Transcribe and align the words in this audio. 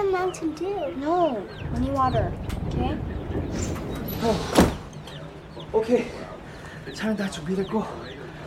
mountain 0.00 0.54
dew. 0.54 0.94
No, 0.96 1.42
we 1.74 1.80
need 1.80 1.92
water. 1.92 2.32
Okay? 2.68 2.98
오케이. 5.72 6.06
차는 6.94 7.16
다 7.16 7.28
준비됐고 7.28 7.84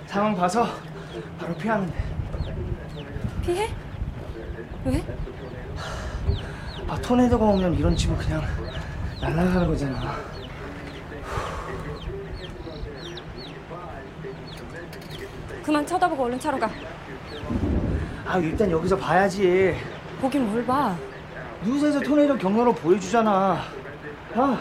상황 0.08 0.36
봐서 0.36 0.68
바로 1.40 1.54
피하면 1.55 1.88
돼. 1.88 2.04
피해? 3.44 3.70
왜? 4.86 5.04
아 6.88 6.96
토네이도가 7.02 7.44
오면 7.46 7.74
이런 7.76 7.96
집은 7.96 8.18
그냥 8.18 8.44
날아가는 9.22 9.68
거잖아. 9.68 10.16
그만 15.64 15.86
쳐다보고 15.86 16.26
얼른 16.26 16.40
차로 16.40 16.60
가. 16.60 16.70
아 18.27 18.38
일단 18.38 18.70
여기서 18.70 18.96
봐야지. 18.98 19.76
보긴 20.22 20.46
뭘 20.48 20.64
봐. 20.66 20.96
뉴스에서 21.64 22.00
토네이도 22.02 22.38
경로로 22.38 22.73
보여주잖아. 22.73 23.59
아. 24.36 24.59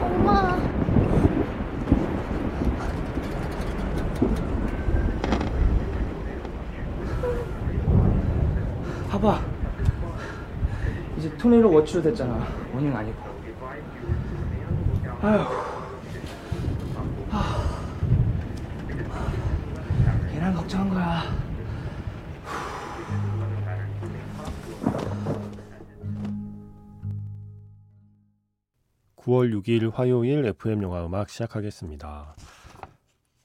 엄마. 0.00 0.58
봐봐. 9.10 9.40
이제 11.18 11.36
토네이도 11.36 11.70
워치로 11.72 12.02
됐잖아. 12.02 12.46
원인 12.72 12.94
아니고. 12.94 13.22
아휴. 15.22 15.73
걔랑 20.44 20.56
걱정한 20.56 20.90
거야. 20.90 21.22
9월 29.16 29.54
6일 29.54 29.90
화요일 29.90 30.44
FM 30.44 30.82
영화 30.82 31.06
음악 31.06 31.30
시작하겠습니다. 31.30 32.36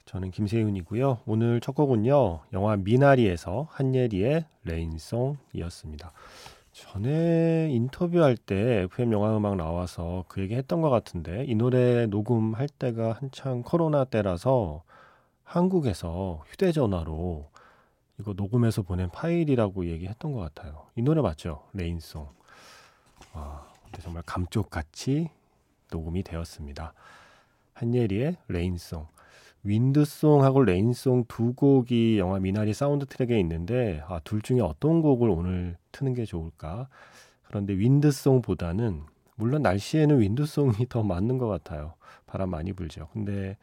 저는 0.03 0.31
김세윤이고요. 0.31 1.19
오늘 1.25 1.61
첫 1.61 1.73
곡은요. 1.73 2.41
영화 2.51 2.75
미나리에서 2.75 3.67
한예리의 3.71 4.43
레인송이었습니다. 4.65 6.11
전에 6.73 7.69
인터뷰할 7.71 8.35
때 8.35 8.81
FM 8.91 9.13
영화 9.13 9.37
음악 9.37 9.55
나와서 9.55 10.25
그 10.27 10.41
얘기 10.41 10.55
했던 10.55 10.81
것 10.81 10.89
같은데 10.89 11.45
이 11.47 11.55
노래 11.55 12.07
녹음할 12.07 12.67
때가 12.67 13.13
한창 13.13 13.61
코로나 13.61 14.03
때라서 14.03 14.83
한국에서 15.49 16.43
휴대전화로 16.45 17.49
이거 18.19 18.33
녹음해서 18.33 18.83
보낸 18.83 19.09
파일이라고 19.09 19.87
얘기했던 19.87 20.31
것 20.31 20.39
같아요. 20.41 20.85
이 20.95 21.01
노래 21.01 21.21
맞죠? 21.21 21.63
Rain 21.73 21.97
Song. 21.97 22.27
와, 23.33 23.67
근데 23.83 23.99
정말 24.03 24.21
감쪽같이 24.27 25.29
녹음이 25.91 26.21
되었습니다. 26.21 26.93
한예리의 27.73 28.37
레인송. 28.47 29.07
윈드송하고 29.63 30.61
레인송 30.61 31.25
두 31.27 31.53
곡이 31.53 32.19
영화 32.19 32.37
미나리 32.39 32.75
사운드 32.75 33.07
트랙에 33.07 33.39
있는데 33.39 34.03
아, 34.07 34.19
둘 34.23 34.43
중에 34.43 34.59
어떤 34.61 35.01
곡을 35.01 35.31
오늘 35.31 35.77
트는 35.91 36.13
게 36.13 36.25
좋을까? 36.25 36.89
그런데 37.47 37.73
Wind 37.73 38.05
Song보다는 38.05 39.01
물론 39.33 39.63
날씨에는 39.63 40.19
Wind 40.19 40.51
Song이 40.51 40.89
더 40.89 41.01
맞는 41.01 41.39
것 41.39 41.47
같아요. 41.47 41.95
바람 42.27 42.51
많이 42.51 42.71
불죠. 42.71 43.07
근데 43.13 43.57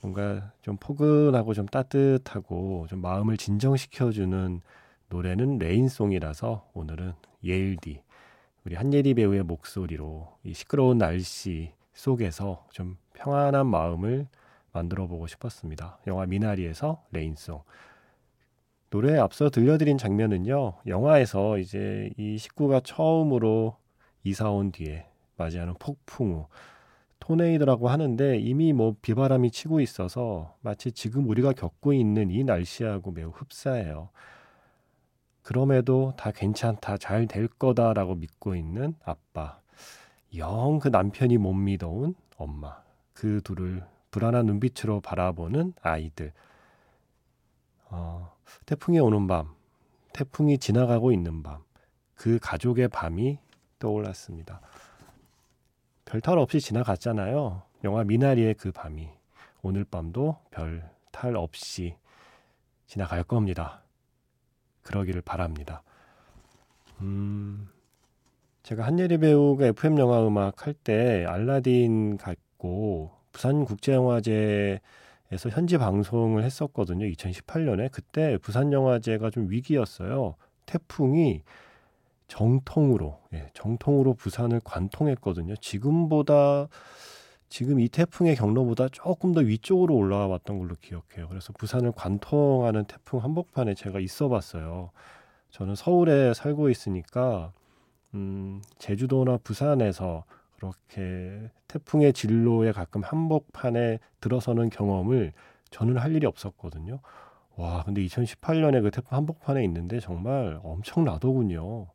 뭔가 0.00 0.52
좀 0.62 0.76
포근하고 0.76 1.54
좀 1.54 1.66
따뜻하고 1.66 2.86
좀 2.88 3.00
마음을 3.00 3.36
진정시켜주는 3.36 4.60
노래는 5.08 5.58
Rain 5.58 5.90
Song이라서 5.90 6.70
오늘은 6.74 7.12
예일디 7.44 8.02
우리 8.64 8.74
한예리 8.74 9.14
배우의 9.14 9.44
목소리로 9.44 10.38
이 10.44 10.52
시끄러운 10.52 10.98
날씨 10.98 11.72
속에서 11.92 12.66
좀 12.70 12.96
평안한 13.14 13.66
마음을 13.66 14.26
만들어 14.72 15.06
보고 15.06 15.26
싶었습니다. 15.26 15.98
영화 16.06 16.26
미나리에서 16.26 17.02
Rain 17.12 17.34
Song. 17.34 17.62
노래에 18.90 19.18
앞서 19.18 19.50
들려드린 19.50 19.98
장면은요, 19.98 20.74
영화에서 20.86 21.58
이제 21.58 22.10
이 22.16 22.38
식구가 22.38 22.80
처음으로 22.80 23.76
이사 24.24 24.50
온 24.50 24.72
뒤에 24.72 25.06
맞이하는 25.36 25.74
폭풍 25.78 26.32
우, 26.32 26.46
토네이드라고 27.20 27.88
하는데 27.88 28.38
이미 28.38 28.72
뭐 28.72 28.94
비바람이 29.02 29.50
치고 29.50 29.80
있어서 29.80 30.56
마치 30.60 30.92
지금 30.92 31.28
우리가 31.28 31.52
겪고 31.52 31.92
있는 31.92 32.30
이 32.30 32.44
날씨하고 32.44 33.12
매우 33.12 33.30
흡사해요. 33.30 34.10
그럼에도 35.42 36.12
다 36.16 36.30
괜찮다, 36.32 36.98
잘 36.98 37.26
될 37.26 37.48
거다라고 37.48 38.16
믿고 38.16 38.54
있는 38.56 38.94
아빠. 39.04 39.60
영 40.36 40.78
그 40.80 40.88
남편이 40.88 41.38
못 41.38 41.52
믿어온 41.54 42.14
엄마. 42.36 42.82
그 43.12 43.40
둘을 43.42 43.82
불안한 44.10 44.46
눈빛으로 44.46 45.00
바라보는 45.00 45.74
아이들. 45.82 46.32
어, 47.90 48.32
태풍이 48.66 48.98
오는 48.98 49.26
밤, 49.26 49.54
태풍이 50.12 50.58
지나가고 50.58 51.12
있는 51.12 51.42
밤, 51.42 51.62
그 52.14 52.38
가족의 52.40 52.88
밤이 52.88 53.38
떠올랐습니다. 53.78 54.60
별 56.06 56.20
탈 56.20 56.38
없이 56.38 56.60
지나갔잖아요. 56.60 57.62
영화 57.84 58.04
미나리의 58.04 58.54
그 58.54 58.72
밤이. 58.72 59.08
오늘 59.62 59.84
밤도 59.84 60.36
별 60.50 60.82
탈 61.12 61.34
없이 61.36 61.96
지나갈 62.86 63.22
겁니다. 63.24 63.82
그러기를 64.82 65.22
바랍니다. 65.22 65.82
음, 67.00 67.68
제가 68.62 68.84
한예리 68.86 69.18
배우가 69.18 69.66
FM 69.66 69.98
영화 69.98 70.26
음악 70.26 70.66
할 70.66 70.74
때 70.74 71.24
알라딘 71.26 72.18
갔고 72.18 73.12
부산 73.32 73.64
국제영화제에서 73.64 74.80
현지 75.50 75.78
방송을 75.78 76.44
했었거든요. 76.44 77.06
2018년에 77.06 77.90
그때 77.90 78.36
부산 78.38 78.72
영화제가 78.72 79.30
좀 79.30 79.50
위기였어요. 79.50 80.36
태풍이 80.66 81.42
정통으로 82.28 83.20
예, 83.32 83.48
정통으로 83.54 84.14
부산을 84.14 84.60
관통했거든요. 84.64 85.56
지금보다 85.56 86.68
지금 87.48 87.78
이 87.78 87.88
태풍의 87.88 88.36
경로보다 88.36 88.88
조금 88.90 89.32
더 89.32 89.40
위쪽으로 89.40 89.94
올라와 89.94 90.26
왔던 90.26 90.58
걸로 90.58 90.74
기억해요. 90.80 91.28
그래서 91.28 91.52
부산을 91.52 91.92
관통하는 91.92 92.84
태풍 92.84 93.22
한복판에 93.22 93.74
제가 93.74 94.00
있어 94.00 94.28
봤어요. 94.28 94.90
저는 95.50 95.74
서울에 95.74 96.34
살고 96.34 96.68
있으니까 96.70 97.52
음, 98.14 98.60
제주도나 98.78 99.38
부산에서 99.38 100.24
그렇게 100.56 101.50
태풍의 101.68 102.12
진로에 102.12 102.72
가끔 102.72 103.02
한복판에 103.02 103.98
들어서는 104.20 104.70
경험을 104.70 105.32
저는 105.70 105.98
할 105.98 106.14
일이 106.14 106.26
없었거든요. 106.26 107.00
와, 107.56 107.82
근데 107.84 108.04
2018년에 108.04 108.82
그 108.82 108.90
태풍 108.90 109.16
한복판에 109.16 109.62
있는데 109.64 110.00
정말 110.00 110.58
엄청나더군요. 110.62 111.86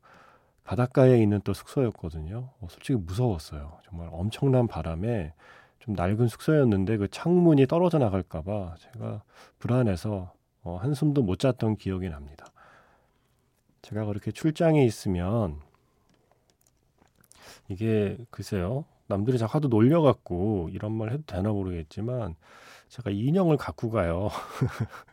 바닷가에 0.72 1.22
있는 1.22 1.42
또 1.44 1.52
숙소였거든요. 1.52 2.50
어, 2.62 2.68
솔직히 2.70 2.98
무서웠어요. 2.98 3.80
정말 3.84 4.08
엄청난 4.10 4.68
바람에 4.68 5.34
좀 5.80 5.96
낡은 5.96 6.30
숙소였는데 6.30 6.96
그 6.96 7.10
창문이 7.10 7.68
떨어져 7.68 7.98
나갈까봐 7.98 8.76
제가 8.80 9.22
불안해서 9.60 10.32
어, 10.64 10.78
한숨도 10.78 11.24
못 11.24 11.40
잤던 11.40 11.76
기억이 11.76 12.08
납니다. 12.08 12.46
제가 13.82 14.06
그렇게 14.06 14.32
출장에 14.32 14.86
있으면 14.86 15.60
이게 17.68 18.18
글쎄요. 18.30 18.86
남들이 19.08 19.38
자꾸 19.38 19.56
하도 19.56 19.68
놀려갖고 19.68 20.70
이런 20.72 20.94
말 20.94 21.12
해도 21.12 21.24
되나 21.28 21.50
모르겠지만 21.50 22.36
제가 22.88 23.10
인형을 23.10 23.58
갖고 23.58 23.90
가요. 23.90 24.30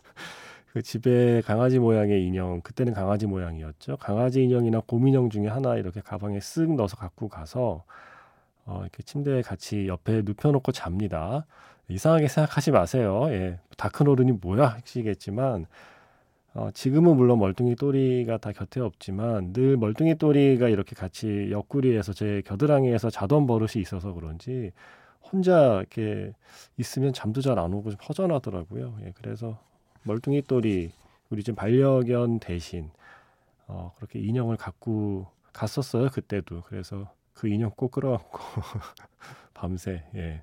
그 0.73 0.83
집에 0.83 1.41
강아지 1.43 1.79
모양의 1.79 2.25
인형, 2.27 2.61
그때는 2.61 2.93
강아지 2.93 3.27
모양이었죠. 3.27 3.97
강아지 3.97 4.43
인형이나 4.45 4.81
곰인형 4.87 5.31
중에 5.31 5.49
하나 5.49 5.77
이렇게 5.77 6.01
가방에 6.01 6.39
쓱 6.39 6.75
넣어서 6.77 6.97
갖고 6.97 7.29
가서 7.29 7.85
어, 8.67 8.81
이렇게 8.83 9.03
침대에 9.03 9.43
같이 9.43 9.89
옆에 9.89 10.23
눕혀놓고 10.25 10.73
잡니다. 10.73 11.47
이상하게 11.89 12.29
생각하지 12.29 12.71
마세요. 12.73 13.27
예, 13.31 13.59
다큰 13.79 14.09
어른이 14.09 14.33
뭐야 14.43 14.67
하시겠지만 14.69 15.67
어, 16.55 16.71
지금은 16.75 17.17
물론 17.17 17.39
멀뚱이 17.39 17.77
또리가 17.77 18.39
다 18.39 18.53
곁에 18.53 18.81
없지만 18.81 19.53
늘 19.53 19.77
멀뚱이 19.77 20.17
또리가 20.17 20.69
이렇게 20.69 20.95
같이 20.95 21.49
옆구리에서 21.51 22.13
제 22.13 22.43
겨드랑이에서 22.47 23.11
자던 23.11 23.47
버릇이 23.47 23.73
있어서 23.77 24.13
그런지 24.13 24.73
혼자 25.33 25.77
이렇게 25.79 26.33
있으면 26.79 27.13
잠도 27.13 27.41
잘 27.41 27.59
안 27.59 27.73
오고 27.75 27.91
좀 27.91 28.01
허전하더라고요. 28.09 28.99
예, 29.07 29.13
그래서 29.17 29.59
멀뚱이 30.03 30.43
또리 30.43 30.93
우리 31.31 31.43
집 31.43 31.57
반려견 31.57 32.41
대신 32.41 32.91
어, 33.67 33.93
그렇게 33.97 34.19
인형을 34.19 34.57
갖고 34.57 35.27
갔었어요 35.53 36.09
그때도 36.09 36.63
그래서 36.63 37.13
그 37.35 37.49
인형 37.49 37.71
꼭 37.77 37.91
끌어안고 37.93 38.39
밤새 39.55 40.05
예, 40.15 40.43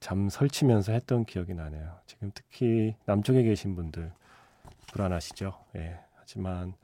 잠 0.00 0.28
설치면서 0.28 0.92
했던 0.92 1.24
기억이 1.24 1.54
나네요. 1.54 1.98
지금 2.06 2.30
특히 2.34 2.94
남쪽에 3.06 3.42
계신 3.42 3.74
분들 3.74 4.12
불안하시죠? 4.92 5.58
예. 5.76 5.98
하지만 6.14 6.74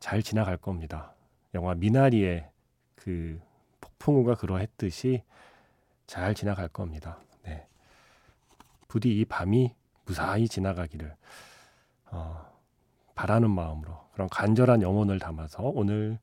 잘 0.00 0.22
지나갈 0.22 0.56
겁니다. 0.56 1.14
영화 1.54 1.74
미나리의 1.74 2.48
그 2.94 3.40
폭풍우가 3.80 4.34
그러했듯이 4.34 5.22
잘 6.06 6.34
지나갈 6.34 6.68
겁니다. 6.68 7.20
네. 7.42 7.66
부디 8.88 9.18
이 9.18 9.24
밤이 9.24 9.74
무사히 10.06 10.48
지나가기를 10.48 11.14
어, 12.12 12.46
바라는 13.14 13.50
마음으로 13.50 13.98
그런 14.12 14.28
간절한 14.28 14.82
영혼을 14.82 15.18
담아서 15.18 15.62
오늘 15.62 16.18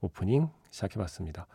오프닝 0.00 0.50
시작해봤습니다. 0.70 1.46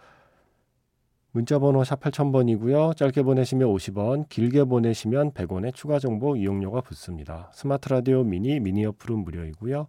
문자번호 1.32 1.84
샵 1.84 2.00
8000번이고요. 2.00 2.98
짧게 2.98 3.22
보내시면 3.22 3.70
50원, 3.70 4.28
길게 4.30 4.64
보내시면 4.64 5.32
100원의 5.34 5.76
추가 5.76 6.00
정보 6.00 6.36
이용료가 6.36 6.82
붙습니다. 6.82 7.52
스마트 7.54 7.90
라디오 7.90 8.24
미니, 8.24 8.60
미니 8.60 8.84
어플은 8.86 9.20
무료이고요. 9.20 9.88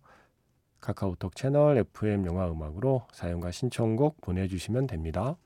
카카오톡 0.81 1.37
채널 1.37 1.79
FM 1.79 2.27
영화 2.27 2.51
음악으로 2.51 3.07
사연과 3.13 3.53
신청곡 3.53 4.21
보내주시면 4.21 4.87
됩니다. 4.87 5.37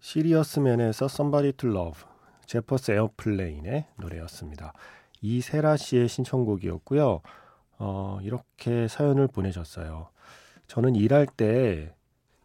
Serious 0.00 0.53
Man에서 0.53 1.06
Somebody 1.06 1.52
to 1.52 1.70
Love, 1.70 2.02
제퍼슨 2.46 2.92
에어플레인의 2.92 3.86
노래였습니다. 3.98 4.72
이세라 5.20 5.76
씨의 5.76 6.08
신청곡이었고요. 6.08 7.20
어, 7.78 8.18
이렇게 8.22 8.88
사연을 8.88 9.28
보내셨어요. 9.28 10.08
저는 10.66 10.94
일할 10.94 11.26
때 11.26 11.94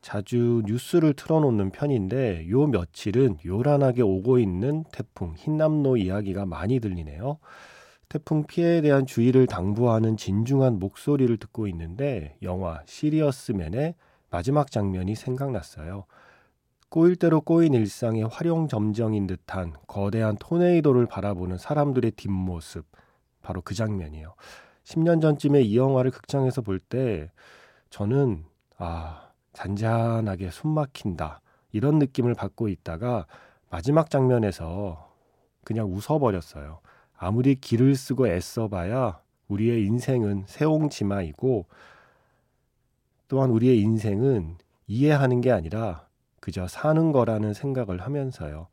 자주 0.02 0.64
뉴스를 0.66 1.14
틀어놓는 1.14 1.72
편인데 1.72 2.50
요 2.50 2.68
며칠은 2.68 3.40
요란하게 3.46 4.02
오고 4.02 4.40
있는 4.40 4.86
태풍 4.92 5.34
힌남노 5.36 5.98
이야기가 5.98 6.46
많이 6.46 6.80
들리네요. 6.80 7.38
태풍 8.08 8.46
피해에 8.46 8.82
대한 8.82 9.06
주의를 9.06 9.46
당부하는 9.46 10.18
진중한 10.18 10.80
목소리를 10.80 11.36
듣고 11.38 11.68
있는데 11.68 12.38
영화 12.42 12.82
시리어스맨의 12.86 13.94
마지막 14.32 14.72
장면이 14.72 15.16
생각났어요. 15.16 16.06
꼬일 16.90 17.16
대로 17.16 17.42
꼬인 17.42 17.74
일상의 17.76 18.24
활용 18.24 18.68
점정인 18.68 19.28
듯한 19.28 19.74
거대한 19.88 20.38
토네이도를 20.38 21.06
바라보는 21.06 21.58
사람들의 21.58 22.12
뒷모습 22.12 22.86
바로 23.42 23.62
그 23.62 23.76
장면이에요. 23.76 24.34
10년 24.86 25.22
전쯤에 25.22 25.62
이 25.62 25.78
영화를 25.78 26.10
극장에서 26.12 26.62
볼 26.62 26.80
때 26.80 27.30
저는 27.92 28.44
아 28.78 29.30
잔잔하게 29.54 30.50
숨 30.50 30.72
막힌다 30.72 31.42
이런 31.72 32.00
느낌을 32.00 32.34
받고 32.34 32.68
있다가 32.70 33.28
마지막 33.70 34.10
장면에서 34.10 35.14
그냥 35.64 35.94
웃어버렸어요. 35.94 36.80
아무리 37.16 37.54
길을 37.54 37.96
쓰고 37.96 38.28
애써봐야 38.28 39.20
우리의 39.48 39.86
인생은 39.86 40.46
세옹지마이고 40.48 41.68
또한 43.28 43.52
우리의 43.52 43.80
인생은 43.80 44.58
이해하는 44.88 45.42
게 45.42 45.52
아니라 45.52 46.09
그저 46.42 46.68
사는 46.68 47.12
거라는 47.12 47.54
생각을 47.54 48.02
하면서요. 48.02 48.68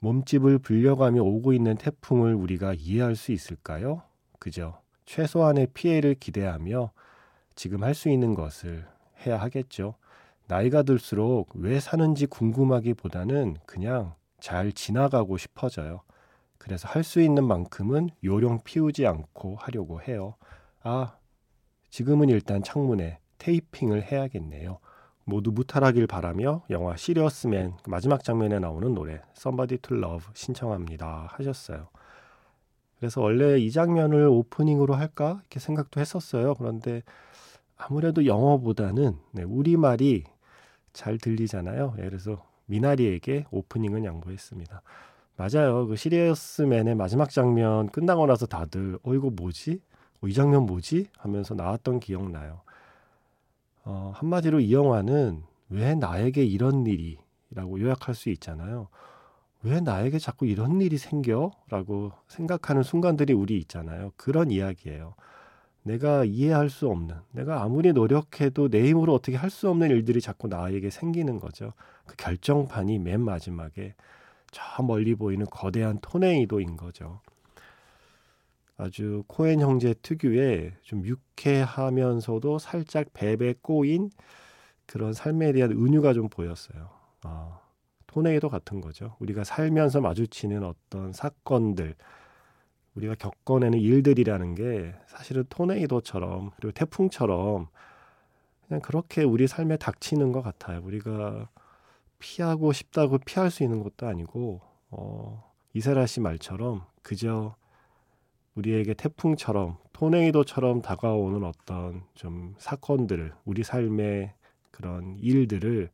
몸집을 0.00 0.58
불려가며 0.58 1.22
오고 1.22 1.52
있는 1.52 1.76
태풍을 1.76 2.34
우리가 2.34 2.74
이해할 2.74 3.16
수 3.16 3.32
있을까요? 3.32 4.02
그저 4.38 4.80
최소한의 5.06 5.68
피해를 5.74 6.14
기대하며 6.14 6.90
지금 7.54 7.82
할 7.84 7.94
수 7.94 8.08
있는 8.08 8.34
것을 8.34 8.86
해야 9.26 9.38
하겠죠. 9.38 9.94
나이가 10.46 10.82
들수록 10.82 11.50
왜 11.54 11.80
사는지 11.80 12.26
궁금하기보다는 12.26 13.56
그냥 13.66 14.14
잘 14.40 14.72
지나가고 14.72 15.38
싶어져요. 15.38 16.02
그래서 16.58 16.88
할 16.88 17.02
수 17.04 17.20
있는 17.20 17.44
만큼은 17.46 18.10
요령 18.22 18.60
피우지 18.64 19.06
않고 19.06 19.56
하려고 19.56 20.02
해요. 20.02 20.36
아, 20.82 21.16
지금은 21.90 22.28
일단 22.28 22.62
창문에 22.62 23.20
테이핑을 23.38 24.02
해야겠네요. 24.10 24.78
모두 25.24 25.50
무탈하길 25.52 26.06
바라며 26.06 26.62
영화 26.70 26.96
시리어스맨 26.96 27.74
마지막 27.86 28.22
장면에 28.22 28.58
나오는 28.58 28.94
노래 28.94 29.20
Somebody 29.36 29.78
to 29.78 29.96
Love 29.96 30.26
신청합니다 30.34 31.28
하셨어요. 31.30 31.88
그래서 32.98 33.20
원래 33.20 33.58
이 33.58 33.70
장면을 33.70 34.28
오프닝으로 34.28 34.94
할까 34.94 35.38
이렇게 35.40 35.60
생각도 35.60 36.00
했었어요. 36.00 36.54
그런데 36.54 37.02
아무래도 37.76 38.24
영어보다는 38.26 39.18
네, 39.32 39.42
우리말이 39.42 40.24
잘 40.92 41.18
들리잖아요. 41.18 41.96
예, 41.98 42.02
그래서 42.02 42.44
미나리에게 42.66 43.46
오프닝은 43.50 44.04
양보했습니다. 44.04 44.82
맞아요. 45.36 45.86
그 45.86 45.96
시리어스맨의 45.96 46.94
마지막 46.94 47.30
장면 47.30 47.88
끝나고 47.88 48.26
나서 48.26 48.46
다들 48.46 48.98
어 49.02 49.14
이거 49.14 49.30
뭐지? 49.30 49.80
어, 50.22 50.28
이 50.28 50.32
장면 50.32 50.64
뭐지? 50.64 51.08
하면서 51.18 51.54
나왔던 51.54 52.00
기억나요. 52.00 52.60
어, 53.84 54.12
한마디로 54.14 54.60
이 54.60 54.72
영화는 54.72 55.42
왜 55.68 55.94
나에게 55.94 56.44
이런 56.44 56.86
일이 56.86 57.18
라고 57.50 57.80
요약할 57.80 58.14
수 58.14 58.30
있잖아요. 58.30 58.88
왜 59.62 59.80
나에게 59.80 60.18
자꾸 60.18 60.46
이런 60.46 60.80
일이 60.80 60.98
생겨? 60.98 61.50
라고 61.68 62.12
생각하는 62.28 62.82
순간들이 62.82 63.32
우리 63.32 63.58
있잖아요. 63.58 64.12
그런 64.16 64.50
이야기예요. 64.50 65.14
내가 65.82 66.24
이해할 66.24 66.70
수 66.70 66.88
없는, 66.88 67.14
내가 67.32 67.62
아무리 67.62 67.92
노력해도 67.92 68.68
내 68.70 68.88
힘으로 68.88 69.14
어떻게 69.14 69.36
할 69.36 69.50
수 69.50 69.68
없는 69.68 69.90
일들이 69.90 70.20
자꾸 70.20 70.48
나에게 70.48 70.90
생기는 70.90 71.38
거죠. 71.38 71.72
그 72.06 72.16
결정판이 72.16 72.98
맨 72.98 73.20
마지막에 73.20 73.94
저 74.50 74.82
멀리 74.82 75.14
보이는 75.14 75.46
거대한 75.50 75.98
토네이도인 76.00 76.76
거죠. 76.76 77.20
아주 78.76 79.22
코엔 79.28 79.60
형제 79.60 79.94
특유의 79.94 80.72
좀 80.82 81.04
유쾌하면서도 81.04 82.58
살짝 82.58 83.12
베베 83.12 83.54
꼬인 83.62 84.10
그런 84.86 85.12
삶에 85.12 85.52
대한 85.52 85.72
은유가 85.72 86.12
좀 86.12 86.28
보였어요. 86.28 86.90
어, 87.24 87.60
토네이도 88.06 88.48
같은 88.48 88.80
거죠. 88.80 89.16
우리가 89.20 89.44
살면서 89.44 90.00
마주치는 90.00 90.64
어떤 90.64 91.12
사건들, 91.12 91.94
우리가 92.94 93.14
겪어내는 93.16 93.78
일들이라는 93.78 94.54
게 94.54 94.94
사실은 95.06 95.44
토네이도처럼 95.48 96.50
그리고 96.56 96.72
태풍처럼 96.72 97.68
그냥 98.66 98.80
그렇게 98.80 99.24
우리 99.24 99.46
삶에 99.46 99.76
닥치는 99.76 100.32
것 100.32 100.42
같아요. 100.42 100.80
우리가 100.82 101.48
피하고 102.18 102.72
싶다고 102.72 103.18
피할 103.18 103.50
수 103.50 103.62
있는 103.62 103.82
것도 103.82 104.06
아니고 104.06 104.60
어, 104.90 105.52
이세라 105.74 106.06
씨 106.06 106.20
말처럼 106.20 106.84
그저 107.02 107.56
우리에게 108.54 108.94
태풍처럼 108.94 109.78
토네이도처럼 109.92 110.82
다가오는 110.82 111.44
어떤 111.44 112.04
좀 112.14 112.54
사건들을 112.58 113.32
우리 113.44 113.64
삶의 113.64 114.32
그런 114.70 115.16
일들을 115.18 115.90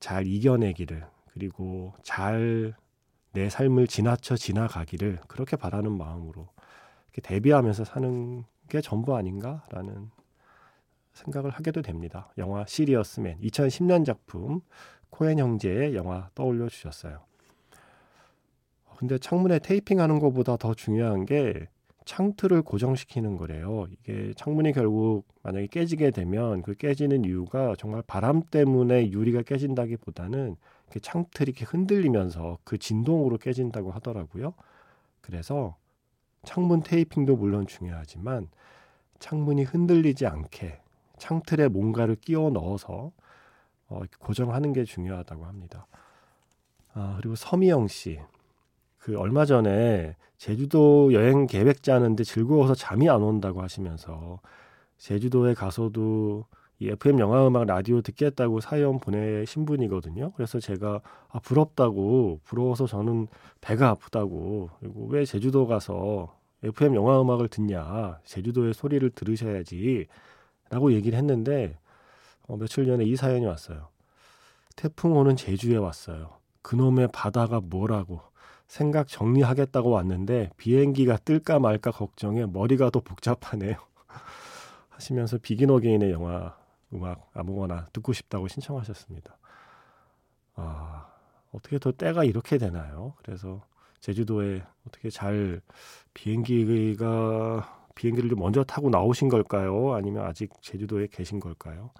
잘 0.00 0.26
이겨내기를 0.26 1.06
그리고 1.32 1.94
잘 2.02 2.74
내 3.36 3.50
삶을 3.50 3.86
지나쳐 3.86 4.34
지나가기를 4.34 5.20
그렇게 5.28 5.56
바라는 5.56 5.92
마음으로 5.92 6.48
이렇게 7.12 7.20
대비하면서 7.20 7.84
사는 7.84 8.44
게 8.70 8.80
전부 8.80 9.14
아닌가라는 9.14 10.10
생각을 11.12 11.50
하게도 11.50 11.82
됩니다. 11.82 12.32
영화 12.38 12.64
시리어스맨 12.64 13.42
2010년 13.42 14.06
작품 14.06 14.62
코엔 15.10 15.38
형제의 15.38 15.94
영화 15.94 16.30
떠올려 16.34 16.70
주셨어요. 16.70 17.26
근데 18.98 19.18
창문에 19.18 19.58
테이핑 19.58 20.00
하는 20.00 20.18
것보다 20.18 20.56
더 20.56 20.74
중요한 20.74 21.26
게 21.26 21.68
창틀을 22.06 22.62
고정시키는 22.62 23.36
거래요. 23.36 23.86
이게 23.90 24.32
창문이 24.36 24.72
결국 24.72 25.24
만약에 25.42 25.66
깨지게 25.66 26.12
되면 26.12 26.62
그 26.62 26.74
깨지는 26.74 27.24
이유가 27.24 27.74
정말 27.76 28.02
바람 28.06 28.42
때문에 28.42 29.10
유리가 29.10 29.42
깨진다기보다는 29.42 30.56
창틀이 31.02 31.48
이렇게 31.48 31.64
흔들리면서 31.64 32.58
그 32.64 32.78
진동으로 32.78 33.38
깨진다고 33.38 33.90
하더라고요. 33.90 34.54
그래서 35.20 35.76
창문 36.44 36.84
테이핑도 36.84 37.36
물론 37.36 37.66
중요하지만 37.66 38.48
창문이 39.18 39.64
흔들리지 39.64 40.26
않게 40.26 40.80
창틀에 41.18 41.68
뭔가를 41.68 42.14
끼워 42.14 42.50
넣어서 42.50 43.10
어, 43.88 44.00
고정하는 44.20 44.72
게 44.72 44.84
중요하다고 44.84 45.44
합니다. 45.44 45.86
아, 46.94 47.16
그리고 47.18 47.34
서미영 47.34 47.88
씨. 47.88 48.20
그 49.06 49.16
얼마 49.16 49.44
전에 49.44 50.16
제주도 50.36 51.12
여행 51.12 51.46
계획 51.46 51.84
짜는데 51.84 52.24
즐거워서 52.24 52.74
잠이 52.74 53.08
안 53.08 53.22
온다고 53.22 53.62
하시면서 53.62 54.40
제주도에 54.98 55.54
가서도 55.54 56.44
이 56.80 56.88
FM 56.88 57.20
영화 57.20 57.46
음악 57.46 57.66
라디오 57.66 58.00
듣겠다고 58.00 58.58
사연 58.58 58.98
보내신 58.98 59.64
분이거든요. 59.64 60.32
그래서 60.32 60.58
제가 60.58 61.02
아, 61.28 61.38
부럽다고 61.38 62.40
부러워서 62.42 62.88
저는 62.88 63.28
배가 63.60 63.90
아프다고 63.90 64.70
그리고 64.80 65.06
왜 65.06 65.24
제주도 65.24 65.68
가서 65.68 66.36
FM 66.64 66.96
영화 66.96 67.20
음악을 67.20 67.46
듣냐 67.46 68.18
제주도의 68.24 68.74
소리를 68.74 69.08
들으셔야지 69.10 70.08
라고 70.68 70.92
얘기를 70.92 71.16
했는데 71.16 71.78
어, 72.48 72.56
며칠 72.56 72.84
전에 72.86 73.04
이 73.04 73.14
사연이 73.14 73.46
왔어요. 73.46 73.86
태풍 74.74 75.16
오는 75.16 75.36
제주에 75.36 75.76
왔어요. 75.76 76.30
그놈의 76.62 77.10
바다가 77.12 77.60
뭐라고 77.60 78.20
생각 78.66 79.08
정리하겠다고 79.08 79.90
왔는데 79.90 80.50
비행기가 80.56 81.16
뜰까 81.18 81.58
말까 81.58 81.90
걱정에 81.90 82.46
머리가 82.46 82.90
더 82.90 83.00
복잡하네요. 83.00 83.76
하시면서 84.90 85.38
비긴 85.38 85.70
어게인의 85.70 86.10
영화 86.10 86.56
음악 86.92 87.30
아무거나 87.34 87.86
듣고 87.92 88.12
싶다고 88.12 88.48
신청하셨습니다. 88.48 89.36
아, 90.56 91.06
어떻게 91.52 91.78
더 91.78 91.92
때가 91.92 92.24
이렇게 92.24 92.58
되나요? 92.58 93.14
그래서 93.18 93.62
제주도에 94.00 94.62
어떻게 94.86 95.10
잘 95.10 95.60
비행기가 96.14 97.88
비행기를 97.94 98.30
좀 98.30 98.38
먼저 98.38 98.62
타고 98.62 98.90
나오신 98.90 99.28
걸까요? 99.28 99.94
아니면 99.94 100.26
아직 100.26 100.50
제주도에 100.60 101.08
계신 101.10 101.40
걸까요? 101.40 101.90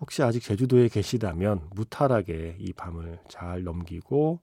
혹시 0.00 0.22
아직 0.22 0.42
제주도에 0.42 0.88
계시다면 0.88 1.68
무탈하게 1.74 2.56
이 2.60 2.72
밤을 2.72 3.18
잘 3.28 3.64
넘기고 3.64 4.40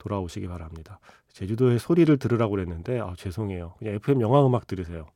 돌아오시기 0.00 0.48
바랍니다. 0.48 0.98
제주도의 1.28 1.78
소리를 1.78 2.16
들으라고 2.18 2.50
그랬는데 2.52 2.98
아, 2.98 3.14
죄송해요. 3.16 3.74
그냥 3.78 3.94
FM 3.94 4.20
영화 4.20 4.44
음악 4.44 4.66
들으세요. 4.66 5.06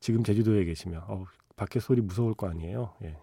지금 0.00 0.22
제주도에 0.22 0.64
계시면 0.64 1.02
어, 1.06 1.24
밖에 1.56 1.80
소리 1.80 2.02
무서울 2.02 2.34
거 2.34 2.48
아니에요. 2.48 2.92
예. 3.04 3.16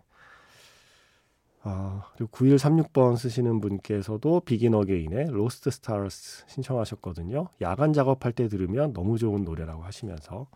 아, 1.62 2.10
그리고 2.16 2.32
9136번 2.32 3.18
쓰시는 3.18 3.60
분께서도 3.60 4.40
Begin 4.42 4.74
Again의 4.74 5.28
Lost 5.30 5.70
Stars 5.72 6.46
신청하셨거든요. 6.48 7.50
야간 7.62 7.92
작업할 7.92 8.32
때 8.32 8.48
들으면 8.48 8.94
너무 8.94 9.18
좋은 9.18 9.44
노래라고 9.44 9.84
하시면서 9.84 10.48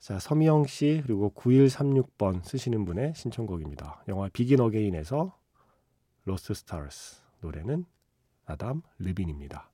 자, 0.00 0.18
서미영 0.18 0.66
씨 0.66 1.02
그리고 1.04 1.32
9136번 1.34 2.44
쓰시는 2.44 2.84
분의 2.84 3.14
신청곡입니다. 3.14 4.04
영화 4.08 4.28
Begin 4.32 4.60
Again에서 4.60 5.36
Lost 6.24 6.54
Stars 6.54 7.22
노래는 7.40 7.84
아담 8.48 8.82
르빈입니다. 8.98 9.70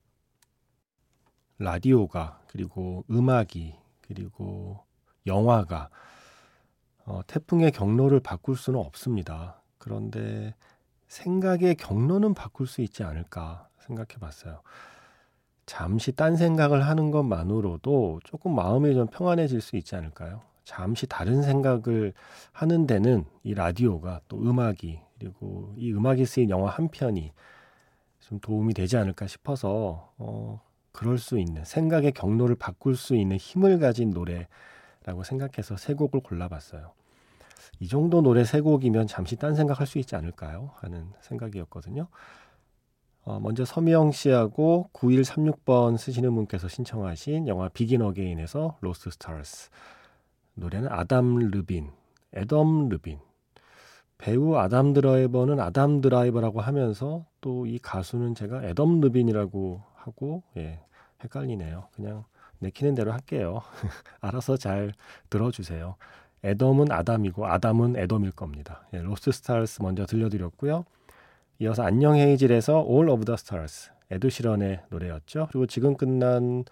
라디오가 1.57 2.41
그리고 2.47 3.05
음악이 3.09 3.75
그리고 4.01 4.83
영화가 5.25 5.89
어, 7.05 7.21
태풍의 7.27 7.71
경로를 7.71 8.19
바꿀 8.19 8.57
수는 8.57 8.79
없습니다. 8.79 9.61
그런데 9.77 10.55
생각의 11.07 11.75
경로는 11.75 12.33
바꿀 12.33 12.67
수 12.67 12.81
있지 12.81 13.03
않을까 13.03 13.69
생각해 13.79 14.19
봤어요. 14.19 14.61
잠시 15.65 16.11
딴 16.11 16.35
생각을 16.35 16.85
하는 16.85 17.11
것만으로도 17.11 18.19
조금 18.23 18.55
마음이 18.55 18.93
좀 18.93 19.07
평안해질 19.07 19.61
수 19.61 19.77
있지 19.77 19.95
않을까요? 19.95 20.41
잠시 20.63 21.07
다른 21.07 21.41
생각을 21.43 22.13
하는 22.51 22.87
데는 22.87 23.25
이 23.43 23.53
라디오가 23.53 24.19
또 24.27 24.37
음악이 24.37 24.99
그리고 25.17 25.73
이 25.77 25.93
음악이 25.93 26.25
쓰인 26.25 26.49
영화 26.49 26.69
한 26.69 26.89
편이 26.89 27.31
좀 28.27 28.39
도움이 28.39 28.73
되지 28.73 28.97
않을까 28.97 29.27
싶어서 29.27 30.11
어, 30.17 30.59
그럴 30.91 31.19
수 31.19 31.37
있는 31.37 31.63
생각의 31.63 32.11
경로를 32.13 32.55
바꿀 32.55 32.95
수 32.95 33.15
있는 33.15 33.37
힘을 33.37 33.77
가진 33.77 34.09
노래라고 34.09 35.23
생각해서 35.23 35.77
세 35.77 35.93
곡을 35.93 36.21
골라봤어요. 36.21 36.91
이 37.79 37.87
정도 37.87 38.21
노래 38.21 38.43
세 38.43 38.61
곡이면 38.61 39.05
잠시 39.05 39.35
딴 39.35 39.53
생각할 39.53 39.85
수 39.85 39.99
있지 39.99 40.15
않을까요? 40.15 40.71
하는 40.77 41.11
생각이었거든요. 41.21 42.07
어, 43.25 43.39
먼저 43.39 43.63
서미영 43.63 44.11
씨하고 44.11 44.89
9136번 44.93 45.97
쓰시는 45.97 46.33
분께서 46.33 46.67
신청하신 46.67 47.47
영화 47.47 47.69
Begin 47.69 48.01
Again에서 48.01 48.77
Lost 48.81 49.11
Stars 49.11 49.69
노래는 50.55 50.89
아담 50.91 51.37
르빈, 51.37 51.91
에덤 52.33 52.89
르빈 52.89 53.19
배우 54.17 54.55
아담 54.55 54.93
드라이버는 54.93 55.59
아담 55.59 56.01
드라이버라고 56.01 56.61
하면서 56.61 57.25
또 57.41 57.65
이 57.67 57.79
가수는 57.79 58.35
제가 58.35 58.63
에덤 58.63 59.01
르빈이라고 59.01 59.81
하고 59.95 60.43
예, 60.57 60.79
헷갈리네요. 61.23 61.87
그냥 61.95 62.23
내키는 62.59 62.95
대로 62.95 63.11
할게요. 63.11 63.61
알아서 64.21 64.57
잘 64.57 64.93
들어주세요. 65.29 65.95
에덤은 66.43 66.91
아담이고 66.91 67.47
아담은 67.47 67.95
에덤일 67.97 68.31
겁니다. 68.31 68.87
예, 68.93 68.99
Lost 69.01 69.31
Stars 69.31 69.81
먼저 69.81 70.05
들려드렸고요. 70.05 70.85
이어서 71.59 71.83
안녕 71.83 72.15
헤이즐에서 72.15 72.85
All 72.87 73.09
of 73.09 73.25
the 73.25 73.33
Stars 73.35 73.91
에드 74.11 74.29
시런의 74.29 74.81
노래였죠. 74.89 75.47
그리고 75.51 75.65
지금 75.65 75.95
끝난 75.97 76.63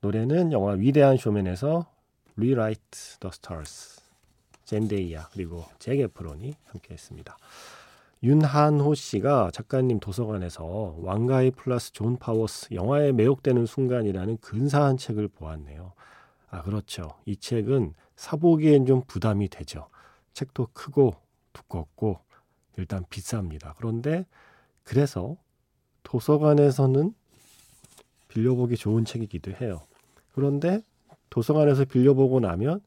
노래는 0.00 0.52
영화 0.52 0.72
위대한 0.72 1.16
쇼맨에서 1.16 1.86
Rewrite 2.36 3.18
the 3.20 3.30
Stars 3.32 4.01
젠데이아 4.72 5.28
그리고 5.32 5.66
잭 5.78 6.00
에프론이 6.00 6.54
함께했습니다. 6.64 7.36
윤한호 8.22 8.94
씨가 8.94 9.50
작가님 9.52 10.00
도서관에서 10.00 10.96
왕가위 10.98 11.50
플러스 11.50 11.92
존 11.92 12.16
파워스 12.16 12.72
영화에 12.72 13.12
매혹되는 13.12 13.66
순간이라는 13.66 14.38
근사한 14.38 14.96
책을 14.96 15.28
보았네요. 15.28 15.92
아 16.50 16.62
그렇죠. 16.62 17.16
이 17.26 17.36
책은 17.36 17.92
사보기엔 18.16 18.86
좀 18.86 19.02
부담이 19.06 19.48
되죠. 19.48 19.88
책도 20.32 20.68
크고 20.72 21.16
두껍고 21.52 22.20
일단 22.78 23.04
비쌉니다. 23.04 23.74
그런데 23.76 24.24
그래서 24.84 25.36
도서관에서는 26.02 27.14
빌려보기 28.28 28.76
좋은 28.76 29.04
책이기도 29.04 29.52
해요. 29.60 29.82
그런데 30.32 30.80
도서관에서 31.28 31.84
빌려보고 31.84 32.40
나면 32.40 32.80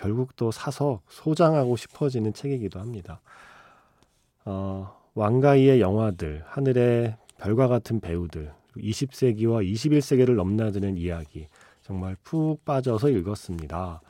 결국 0.00 0.34
또 0.34 0.50
사서 0.50 1.02
소장하고 1.08 1.76
싶어지는 1.76 2.32
책이기도 2.32 2.80
합니다. 2.80 3.20
어, 4.46 4.96
왕가이의 5.14 5.82
영화들, 5.82 6.42
하늘의 6.46 7.16
별과 7.36 7.68
같은 7.68 8.00
배우들, 8.00 8.50
20세기와 8.78 9.70
21세기를 9.70 10.36
넘나드는 10.36 10.96
이야기, 10.96 11.48
정말 11.82 12.16
푹 12.22 12.64
빠져서 12.64 13.10
읽었습니다. 13.10 14.00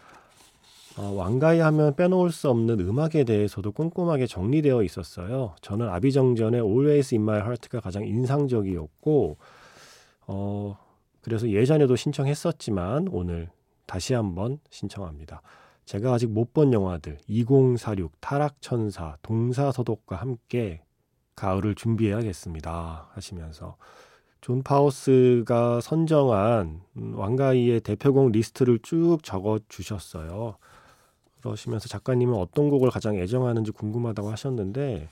어, 0.96 1.02
왕가이 1.02 1.58
하면 1.58 1.96
빼놓을 1.96 2.30
수 2.30 2.48
없는 2.50 2.78
음악에 2.78 3.24
대해서도 3.24 3.72
꼼꼼하게 3.72 4.28
정리되어 4.28 4.84
있었어요. 4.84 5.56
저는 5.60 5.88
아비정전의 5.88 6.60
Always 6.60 7.16
in 7.16 7.22
My 7.22 7.40
Heart가 7.40 7.80
가장 7.80 8.06
인상적이었고, 8.06 9.36
어, 10.28 10.78
그래서 11.20 11.50
예전에도 11.50 11.96
신청했었지만 11.96 13.08
오늘 13.10 13.50
다시 13.86 14.14
한번 14.14 14.60
신청합니다. 14.70 15.42
제가 15.84 16.12
아직 16.14 16.28
못 16.30 16.52
본 16.52 16.72
영화들 16.72 17.18
2046, 17.26 18.12
타락천사, 18.20 19.16
동사서독과 19.22 20.16
함께 20.16 20.82
가을을 21.36 21.74
준비해야겠습니다 21.74 23.08
하시면서 23.12 23.76
존 24.40 24.62
파워스가 24.62 25.80
선정한 25.80 26.80
왕가위의 26.94 27.80
대표곡 27.80 28.32
리스트를 28.32 28.78
쭉 28.82 29.18
적어 29.22 29.58
주셨어요. 29.68 30.56
그러시면서 31.42 31.88
작가님은 31.88 32.34
어떤 32.34 32.68
곡을 32.70 32.90
가장 32.90 33.16
애정하는지 33.16 33.72
궁금하다고 33.72 34.30
하셨는데 34.30 35.08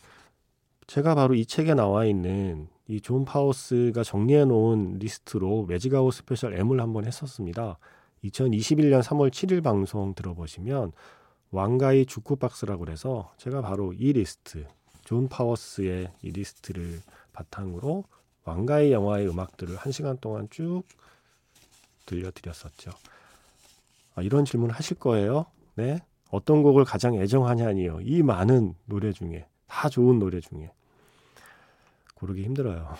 제가 0.86 1.14
바로 1.14 1.34
이 1.34 1.44
책에 1.46 1.74
나와 1.74 2.04
있는 2.04 2.68
이 2.88 3.00
존 3.02 3.24
파워스가 3.26 4.02
정리해 4.02 4.46
놓은 4.46 4.98
리스트로 4.98 5.66
Magic 5.66 5.93
Hour 5.93 6.14
Special 6.14 6.54
M을 6.54 6.80
한번 6.80 7.04
했었습니다. 7.04 7.78
2021년 8.24 9.02
3월 9.02 9.30
7일 9.30 9.62
방송 9.62 10.14
들어보시면 10.14 10.92
왕가위 11.50 12.06
주크박스라고 12.06 12.84
그래서 12.84 13.32
제가 13.38 13.62
바로 13.62 13.92
이 13.92 14.12
리스트 14.12 14.66
존 15.04 15.28
파워스의 15.28 16.12
이 16.22 16.30
리스트를 16.30 17.00
바탕으로 17.32 18.04
왕가위 18.44 18.92
영화의 18.92 19.28
음악들을 19.28 19.76
한 19.76 19.92
시간 19.92 20.18
동안 20.18 20.48
쭉 20.50 20.82
들려드렸었죠. 22.06 22.90
아, 24.14 24.22
이런 24.22 24.44
질문 24.44 24.70
하실 24.70 24.98
거예요. 24.98 25.46
네. 25.74 26.02
어떤 26.30 26.62
곡을 26.62 26.84
가장 26.84 27.14
애정하냐니요. 27.14 28.00
이 28.02 28.22
많은 28.22 28.74
노래 28.84 29.12
중에 29.12 29.46
다 29.66 29.88
좋은 29.88 30.18
노래 30.18 30.40
중에 30.40 30.72
고르기 32.14 32.42
힘들어요. 32.44 32.94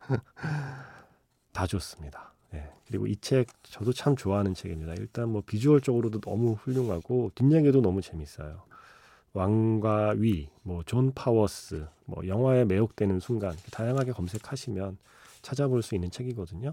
다 1.52 1.66
좋습니다. 1.66 2.35
네. 2.56 2.70
그리고 2.86 3.06
이 3.06 3.16
책 3.16 3.48
저도 3.64 3.92
참 3.92 4.14
좋아하는 4.16 4.54
책입니다. 4.54 4.94
일단 4.94 5.28
뭐 5.30 5.42
비주얼적으로도 5.44 6.20
너무 6.20 6.52
훌륭하고 6.52 7.30
뒷얘기도 7.34 7.80
너무 7.82 8.00
재밌어요. 8.00 8.62
왕가위, 9.32 10.48
뭐 10.62 10.82
존 10.84 11.12
파워스, 11.12 11.86
뭐 12.06 12.26
영화에 12.26 12.64
매혹되는 12.64 13.20
순간 13.20 13.54
다양하게 13.72 14.12
검색하시면 14.12 14.96
찾아볼 15.42 15.82
수 15.82 15.94
있는 15.94 16.10
책이거든요. 16.10 16.72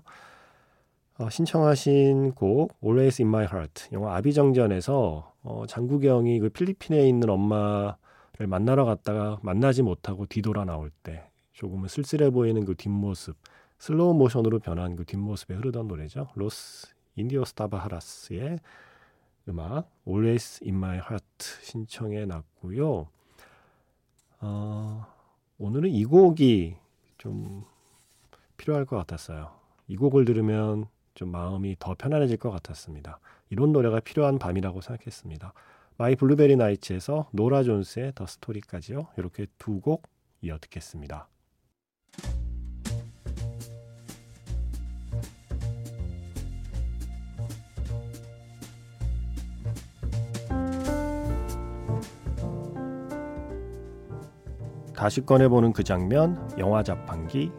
어, 1.17 1.29
신청하신 1.29 2.31
곡 2.33 2.75
Always 2.83 3.21
in 3.21 3.27
My 3.29 3.45
Heart 3.45 3.89
영화 3.91 4.15
아비정전에서 4.15 5.33
어, 5.43 5.65
장국영이 5.67 6.39
그 6.39 6.49
필리핀에 6.49 7.07
있는 7.07 7.29
엄마를 7.29 8.47
만나러 8.47 8.85
갔다가 8.85 9.39
만나지 9.43 9.81
못하고 9.83 10.25
뒤돌아 10.25 10.63
나올 10.65 10.89
때 11.03 11.23
조금은 11.53 11.87
쓸쓸해 11.89 12.29
보이는 12.31 12.63
그 12.65 12.75
뒷모습 12.75 13.35
슬로우 13.83 14.13
모션으로 14.13 14.59
변한 14.59 14.95
그 14.95 15.03
뒷모습에 15.03 15.55
흐르던 15.55 15.89
노래죠. 15.89 16.29
로스 16.35 16.87
인디오스 17.17 17.51
타바하라스의 17.51 18.59
음악 19.49 19.91
Always 20.07 20.63
in 20.63 20.75
My 20.75 20.99
Heart 20.99 21.45
신청해 21.63 22.23
놨고요. 22.23 23.09
어, 24.39 25.05
오늘은 25.57 25.89
이 25.89 26.05
곡이 26.05 26.77
좀 27.17 27.65
필요할 28.55 28.85
것 28.85 28.95
같았어요. 28.95 29.51
이 29.89 29.97
곡을 29.97 30.23
들으면 30.23 30.85
좀 31.13 31.33
마음이 31.33 31.75
더 31.77 31.93
편안해질 31.93 32.37
것 32.37 32.51
같았습니다. 32.51 33.19
이런 33.49 33.73
노래가 33.73 33.99
필요한 33.99 34.39
밤이라고 34.39 34.79
생각했습니다. 34.79 35.51
My 35.97 36.15
Blueberry 36.15 36.55
Nights에서 36.55 37.27
노라 37.31 37.63
존스의 37.63 38.13
The 38.15 38.27
Story까지요. 38.27 39.07
이렇게 39.17 39.47
두 39.57 39.81
곡 39.81 40.03
이어 40.41 40.57
듣겠습니다. 40.57 41.27
다시 55.03 55.19
꺼내보는 55.19 55.73
그 55.73 55.83
장면, 55.83 56.49
영화 56.57 56.81
자판기. 56.81 57.51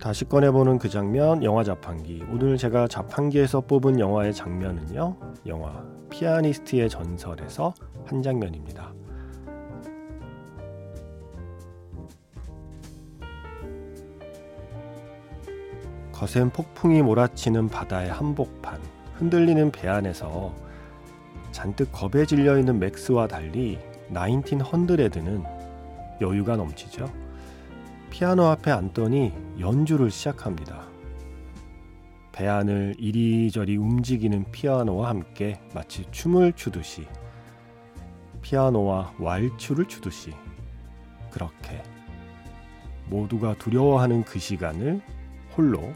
다시 0.00 0.24
꺼내보는 0.24 0.78
그 0.78 0.88
장면, 0.88 1.44
영화 1.44 1.62
자판기. 1.62 2.24
오늘 2.32 2.56
제가 2.56 2.88
자판기에서 2.88 3.60
뽑은 3.60 4.00
영화의 4.00 4.32
장면은요, 4.32 5.18
영화 5.44 5.84
피아니스트의 6.08 6.88
전설에서 6.88 7.74
한 8.06 8.22
장면입니다. 8.22 8.94
거센 16.26 16.50
폭풍이 16.50 17.02
몰아치는 17.02 17.68
바다의 17.68 18.10
한복판, 18.10 18.80
흔들리는 19.14 19.70
배 19.70 19.86
안에서 19.86 20.52
잔뜩 21.52 21.92
겁에 21.92 22.26
질려 22.26 22.58
있는 22.58 22.80
맥스와 22.80 23.28
달리 23.28 23.78
나인틴 24.08 24.60
헌드레드는 24.60 25.44
여유가 26.20 26.56
넘치죠. 26.56 27.08
피아노 28.10 28.46
앞에 28.46 28.72
앉더니 28.72 29.32
연주를 29.60 30.10
시작합니다. 30.10 30.88
배 32.32 32.48
안을 32.48 32.96
이리저리 32.98 33.76
움직이는 33.76 34.50
피아노와 34.50 35.10
함께 35.10 35.60
마치 35.74 36.06
춤을 36.10 36.54
추듯이 36.54 37.06
피아노와 38.42 39.14
왈츠를 39.20 39.84
추듯이 39.86 40.32
그렇게 41.30 41.80
모두가 43.10 43.54
두려워하는 43.58 44.24
그 44.24 44.40
시간을 44.40 45.00
홀로 45.56 45.94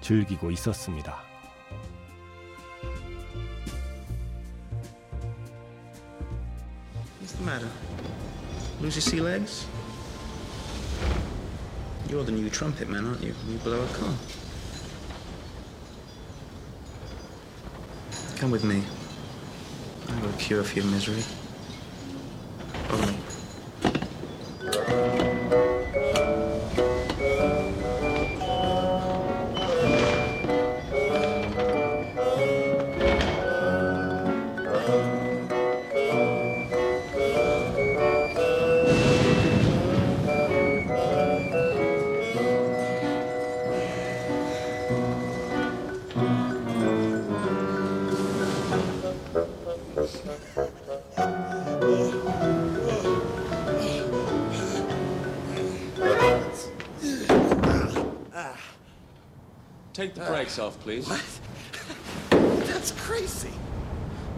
즐기고 0.00 0.50
있었습니다. 0.52 1.22
What's 7.20 7.32
the 7.32 7.44
matter? 7.44 7.68
Lose 8.80 8.94
your 8.94 9.02
sea 9.02 9.20
legs? 9.20 9.66
You're 12.08 12.24
the 12.24 12.32
new 12.32 12.48
trumpet 12.50 12.88
man, 12.88 13.04
aren't 13.04 13.22
you? 13.22 13.34
You 13.48 13.58
blow 13.58 13.82
a 13.82 13.86
con. 13.88 14.16
Come 18.36 18.50
with 18.52 18.64
me. 18.64 18.82
I've 20.08 20.22
got 20.22 20.34
a 20.34 20.36
cure 20.36 20.62
for 20.62 20.76
your 20.78 20.84
misery. 20.86 21.22
Follow 22.88 23.14
Take 60.01 60.15
the 60.15 60.21
brakes 60.21 60.57
off, 60.57 60.79
please. 60.79 61.07
What? 61.07 61.21
That's 62.65 62.89
crazy. 62.89 63.51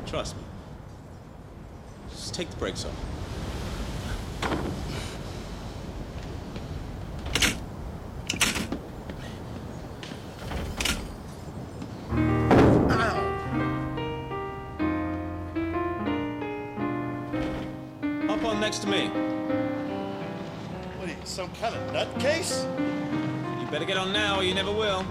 Trust 0.06 0.36
me. 0.36 0.44
Just 2.10 2.34
take 2.34 2.50
the 2.50 2.58
brakes 2.58 2.84
off. 2.84 2.92
Hop 18.28 18.44
on 18.44 18.60
next 18.60 18.80
to 18.80 18.88
me. 18.90 19.08
What 20.98 21.08
are 21.08 21.12
you, 21.12 21.18
some 21.24 21.50
kind 21.54 21.74
of 21.74 21.94
nutcase? 21.94 22.66
You 23.62 23.72
better 23.72 23.86
get 23.86 23.96
on 23.96 24.12
now 24.12 24.40
or 24.40 24.44
you 24.44 24.54
never 24.54 24.74
will. 24.74 25.06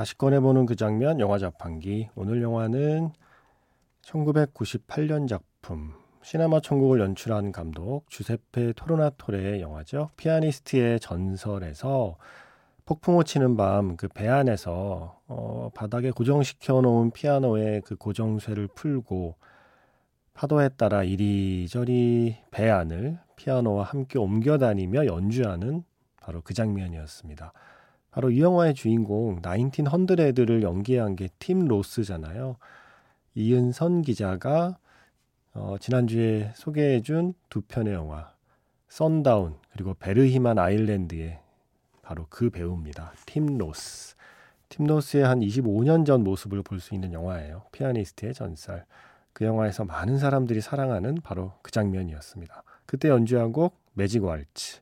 다시 0.00 0.16
꺼내보는 0.16 0.64
그 0.64 0.76
장면, 0.76 1.20
영화 1.20 1.36
자판기. 1.36 2.08
오늘 2.14 2.40
영화는 2.40 3.10
1998년 4.00 5.28
작품, 5.28 5.92
시네마 6.22 6.60
천국을 6.60 7.00
연출한 7.00 7.52
감독 7.52 8.08
주세페 8.08 8.72
토르나토레의 8.76 9.60
영화죠. 9.60 10.08
피아니스트의 10.16 11.00
전설에서 11.00 12.16
폭풍우 12.86 13.24
치는 13.24 13.58
밤 13.58 13.98
그 13.98 14.08
배 14.08 14.26
안에서 14.26 15.20
어, 15.26 15.68
바닥에 15.74 16.12
고정시켜 16.12 16.80
놓은 16.80 17.10
피아노의 17.10 17.82
그 17.82 17.94
고정쇠를 17.96 18.68
풀고 18.68 19.36
파도에 20.32 20.70
따라 20.78 21.04
이리저리 21.04 22.38
배 22.50 22.70
안을 22.70 23.18
피아노와 23.36 23.84
함께 23.84 24.18
옮겨 24.18 24.56
다니며 24.56 25.04
연주하는 25.04 25.84
바로 26.22 26.40
그 26.40 26.54
장면이었습니다. 26.54 27.52
바로 28.10 28.30
이 28.30 28.40
영화의 28.40 28.74
주인공 28.74 29.38
나인틴 29.42 29.86
헌드레드를 29.86 30.62
연기한 30.62 31.16
게 31.16 31.28
팀 31.38 31.66
로스잖아요. 31.66 32.56
이은선 33.34 34.02
기자가 34.02 34.78
어, 35.52 35.76
지난주에 35.80 36.52
소개해준 36.54 37.34
두 37.48 37.60
편의 37.62 37.94
영화 37.94 38.32
썬다운 38.88 39.56
그리고 39.72 39.94
베르히만 39.94 40.58
아일랜드의 40.58 41.38
바로 42.02 42.26
그 42.28 42.50
배우입니다. 42.50 43.12
팀 43.26 43.58
로스. 43.58 44.16
팀 44.68 44.86
로스의 44.86 45.24
한 45.24 45.40
25년 45.40 46.04
전 46.06 46.22
모습을 46.24 46.62
볼 46.62 46.80
수 46.80 46.94
있는 46.94 47.12
영화예요. 47.12 47.64
피아니스트의 47.72 48.34
전설. 48.34 48.84
그 49.32 49.44
영화에서 49.44 49.84
많은 49.84 50.18
사람들이 50.18 50.60
사랑하는 50.60 51.16
바로 51.22 51.52
그 51.62 51.70
장면이었습니다. 51.70 52.62
그때 52.86 53.08
연주한 53.08 53.52
곡 53.52 53.76
매직 53.94 54.24
왈츠. 54.24 54.80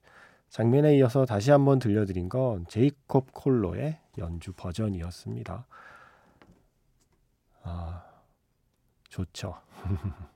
장면에 0.49 0.97
이어서 0.97 1.25
다시 1.27 1.51
한번 1.51 1.79
들려드린 1.79 2.29
건 2.29 2.67
제이콥 2.69 3.33
콜로의 3.33 3.99
연주 4.19 4.53
버전이었습니다. 4.53 5.67
아, 7.63 8.05
좋죠. 9.09 9.55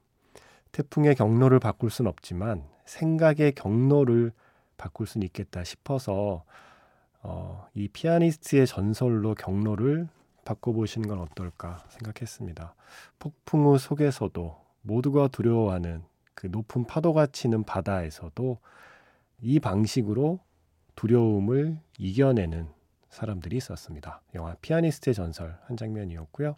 태풍의 0.72 1.14
경로를 1.14 1.60
바꿀 1.60 1.90
순 1.90 2.06
없지만 2.06 2.64
생각의 2.84 3.52
경로를 3.52 4.32
바꿀 4.76 5.06
수는 5.06 5.26
있겠다 5.26 5.64
싶어서 5.64 6.44
어, 7.22 7.68
이 7.74 7.88
피아니스트의 7.88 8.66
전설로 8.66 9.34
경로를 9.34 10.08
바꿔보시는 10.44 11.08
건 11.08 11.20
어떨까 11.20 11.84
생각했습니다. 11.88 12.74
폭풍우 13.18 13.78
속에서도 13.78 14.60
모두가 14.82 15.28
두려워하는 15.28 16.02
그 16.34 16.48
높은 16.48 16.84
파도가 16.84 17.26
치는 17.26 17.62
바다에서도 17.62 18.58
이 19.42 19.58
방식으로 19.58 20.38
두려움을 20.94 21.78
이겨내는 21.98 22.68
사람들이 23.10 23.56
있었습니다. 23.56 24.22
영화 24.34 24.54
피아니스트의 24.62 25.14
전설 25.14 25.58
한 25.66 25.76
장면이었고요. 25.76 26.56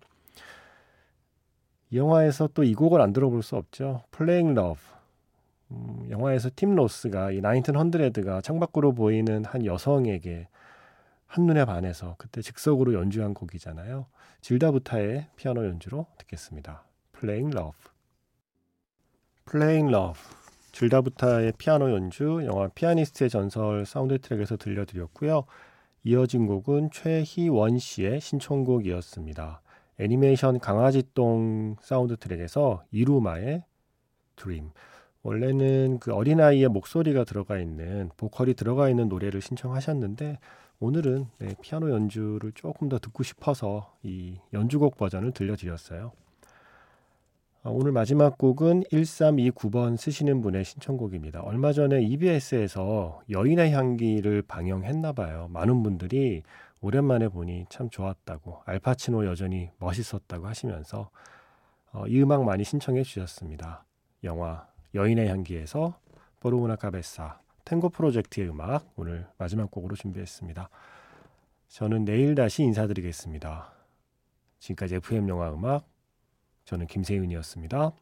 이 1.91 1.97
영화에서 1.97 2.49
또 2.49 2.63
이 2.63 2.75
곡을 2.75 3.01
안 3.01 3.13
들어볼 3.13 3.43
수 3.43 3.57
없죠. 3.57 4.03
Playing 4.17 4.59
Love. 4.59 4.83
음, 5.71 6.07
영화에서 6.11 6.51
팀 6.55 6.75
로스가 6.75 7.33
이 7.33 7.41
Nineteen 7.41 7.75
Hundred가 7.75 8.43
창밖으로 8.43 8.93
보이는 8.93 9.45
한 9.45 9.65
여성에게 9.65 10.49
한눈에 11.27 11.65
반해서 11.65 12.15
그때 12.19 12.43
즉석으로 12.43 12.95
연주한 12.95 13.35
곡이잖아요. 13.35 14.07
질다 14.43 14.71
부타의 14.73 15.29
피아노 15.37 15.65
연주로 15.67 16.07
듣겠습니다. 16.19 16.85
Playing 17.19 17.57
Love. 17.57 17.79
Playing 19.51 19.89
Love. 19.93 20.21
질다 20.75 21.03
부타의 21.03 21.53
피아노 21.57 21.93
연주, 21.93 22.43
영화 22.47 22.67
피아니스트의 22.67 23.31
전설 23.31 23.87
사운드 23.87 24.19
트랙에서 24.19 24.57
들려드렸고요. 24.57 25.45
이어진 26.03 26.49
곡은 26.49 26.91
최희원 26.91 27.79
씨의 27.79 28.21
신청곡이었습니다. 28.21 29.63
애니메이션 30.01 30.59
강아지똥 30.59 31.77
사운드 31.81 32.17
트랙에서 32.17 32.83
이루마의 32.91 33.63
Dream. 34.35 34.71
원래는 35.23 36.01
그 36.01 36.13
어린아이의 36.13 36.67
목소리가 36.67 37.23
들어가 37.23 37.61
있는 37.61 38.11
보컬이 38.17 38.55
들어가 38.55 38.91
있는 38.91 39.09
노래를 39.09 39.43
신청하셨는데 39.43 40.41
오늘은 40.81 41.29
네, 41.39 41.55
피아노 41.63 41.89
연주를 41.91 42.51
조금 42.51 42.89
더 42.89 42.99
듣고 42.99 43.23
싶어서 43.23 43.95
이 44.03 44.39
연주곡 44.53 44.97
버전을 44.97 45.31
들려드렸어요. 45.31 46.11
아, 47.67 47.71
오늘 47.71 47.93
마지막 47.93 48.37
곡은 48.37 48.83
1329번 48.93 49.97
쓰시는 49.97 50.43
분의 50.43 50.67
신청곡입니다. 50.67 51.41
얼마 51.41 51.73
전에 51.73 52.03
EBS에서 52.03 53.23
여인의 53.31 53.73
향기를 53.73 54.43
방영했나 54.43 55.15
봐요. 55.15 55.49
많은 55.51 55.83
분들이 55.83 56.43
오랜만에 56.83 57.29
보니 57.29 57.65
참 57.71 57.89
좋았다고 57.89 58.61
알파치노 58.67 59.25
여전히 59.25 59.71
멋있었다고 59.79 60.47
하시면서 60.47 61.09
어, 61.93 62.07
이 62.07 62.21
음악 62.21 62.45
많이 62.45 62.65
신청해 62.65 63.03
주셨습니다. 63.03 63.87
영화 64.25 64.67
여인의 64.95 65.29
향기에서 65.29 65.99
보르우나 66.41 66.77
카베사 66.77 67.41
탱고 67.65 67.89
프로젝트의 67.89 68.51
음악 68.51 68.93
오늘 68.95 69.27
마지막 69.39 69.71
곡으로 69.71 69.97
준비했습니다. 69.97 70.69
저는 71.69 72.05
내일 72.05 72.35
다시 72.35 72.63
인사드리겠습니다. 72.63 73.73
지금까지 74.59 74.97
FM 74.97 75.31
영화 75.31 75.51
음악 75.51 75.94
저는 76.65 76.87
김세윤이었습니다. 76.87 77.93